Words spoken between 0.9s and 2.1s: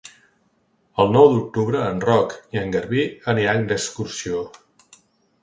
El nou d'octubre en